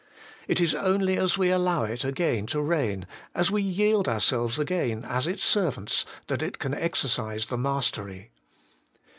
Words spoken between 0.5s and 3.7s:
is only as we allow it again to reign, as we